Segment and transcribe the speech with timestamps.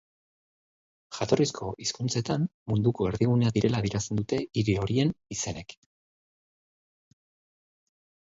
[1.17, 5.13] Jatorrizko hizkuntzetan, munduko erdigunea direla adierazten dute hiri horien
[5.67, 5.75] izenek.